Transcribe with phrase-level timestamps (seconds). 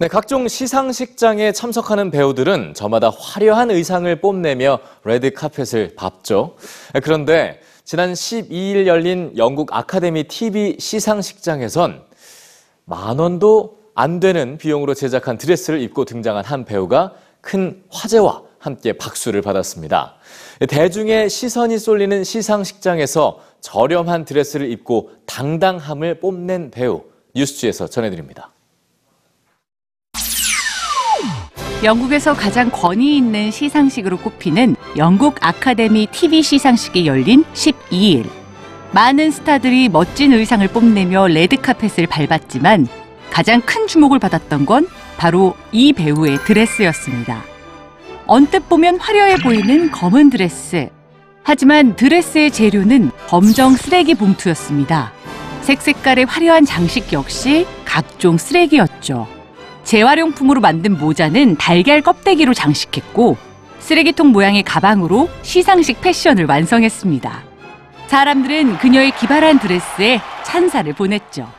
[0.00, 6.54] 네, 각종 시상식장에 참석하는 배우들은 저마다 화려한 의상을 뽐내며 레드 카펫을 밟죠.
[7.02, 12.04] 그런데 지난 12일 열린 영국 아카데미 TV 시상식장에선
[12.84, 19.42] 만 원도 안 되는 비용으로 제작한 드레스를 입고 등장한 한 배우가 큰 화제와 함께 박수를
[19.42, 20.14] 받았습니다.
[20.68, 27.02] 대중의 시선이 쏠리는 시상식장에서 저렴한 드레스를 입고 당당함을 뽐낸 배우
[27.34, 28.52] 뉴스지에서 전해드립니다.
[31.84, 38.28] 영국에서 가장 권위 있는 시상식으로 꼽히는 영국 아카데미 TV 시상식이 열린 12일.
[38.90, 42.88] 많은 스타들이 멋진 의상을 뽐내며 레드카펫을 밟았지만
[43.30, 47.44] 가장 큰 주목을 받았던 건 바로 이 배우의 드레스였습니다.
[48.26, 50.88] 언뜻 보면 화려해 보이는 검은 드레스.
[51.44, 55.12] 하지만 드레스의 재료는 검정 쓰레기 봉투였습니다.
[55.62, 59.37] 색색깔의 화려한 장식 역시 각종 쓰레기였죠.
[59.88, 63.38] 재활용품으로 만든 모자는 달걀 껍데기로 장식했고
[63.78, 67.42] 쓰레기통 모양의 가방으로 시상식 패션을 완성했습니다.
[68.08, 71.50] 사람들은 그녀의 기발한 드레스에 찬사를 보냈죠.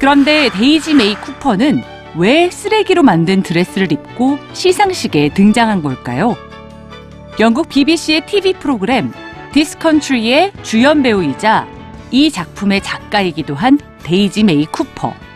[0.00, 1.82] 그런데 데이지 메이 쿠퍼는
[2.16, 6.36] 왜 쓰레기로 만든 드레스를 입고 시상식에 등장한 걸까요?
[7.38, 9.12] 영국 BBC의 TV 프로그램
[9.52, 11.68] This Country의 주연 배우이자
[12.10, 15.27] 이 작품의 작가이기도 한 데이지 메이 쿠퍼.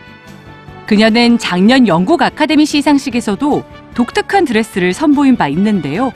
[0.85, 6.11] 그녀는 작년 영국 아카데미 시상식에서도 독특한 드레스를 선보인 바 있는데요.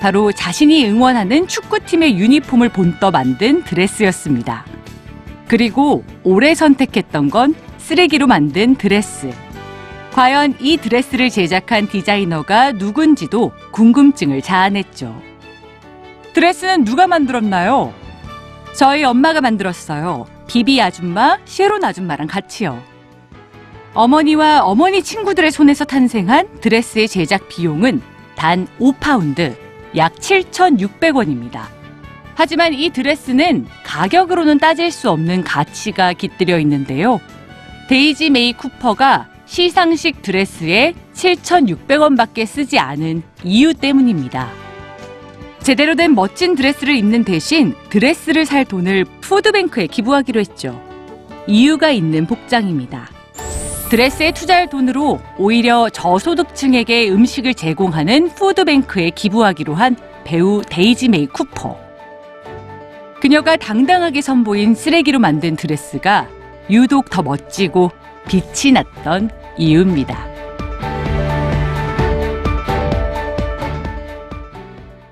[0.00, 4.64] 바로 자신이 응원하는 축구팀의 유니폼을 본떠 만든 드레스였습니다.
[5.46, 9.30] 그리고 올해 선택했던 건 쓰레기로 만든 드레스.
[10.12, 15.20] 과연 이 드레스를 제작한 디자이너가 누군지도 궁금증을 자아냈죠.
[16.32, 17.92] 드레스는 누가 만들었나요?
[18.74, 20.26] 저희 엄마가 만들었어요.
[20.46, 22.82] 비비 아줌마, 쉐론 아줌마랑 같이요.
[23.94, 28.00] 어머니와 어머니 친구들의 손에서 탄생한 드레스의 제작 비용은
[28.36, 29.56] 단 5파운드,
[29.96, 31.62] 약 7,600원입니다.
[32.34, 37.20] 하지만 이 드레스는 가격으로는 따질 수 없는 가치가 깃들여 있는데요.
[37.88, 44.50] 데이지 메이 쿠퍼가 시상식 드레스에 7,600원밖에 쓰지 않은 이유 때문입니다.
[45.60, 50.80] 제대로 된 멋진 드레스를 입는 대신 드레스를 살 돈을 푸드뱅크에 기부하기로 했죠.
[51.46, 53.17] 이유가 있는 복장입니다.
[53.88, 61.78] 드레스에 투자할 돈으로 오히려 저소득층에게 음식을 제공하는 푸드뱅크에 기부하기로 한 배우 데이지 메이 쿠퍼.
[63.20, 66.28] 그녀가 당당하게 선보인 쓰레기로 만든 드레스가
[66.68, 67.90] 유독 더 멋지고
[68.28, 70.27] 빛이 났던 이유입니다.